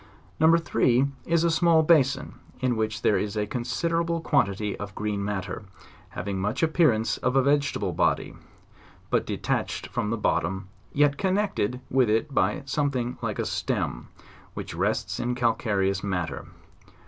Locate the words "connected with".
11.19-12.09